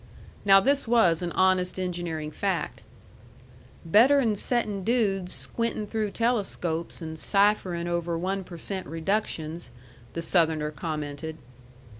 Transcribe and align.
Now 0.45 0.59
this 0.59 0.87
was 0.87 1.21
an 1.21 1.31
honest 1.33 1.79
engineering 1.79 2.31
fact. 2.31 2.81
"Better'n 3.85 4.35
settin' 4.35 4.83
dudes 4.83 5.31
squintin' 5.31 5.85
through 5.85 6.09
telescopes 6.09 7.03
and 7.03 7.17
cypherin' 7.19 7.85
over 7.85 8.17
one 8.17 8.43
per 8.43 8.57
cent 8.57 8.87
reductions," 8.87 9.69
the 10.13 10.23
Southerner 10.23 10.71
commented. 10.71 11.37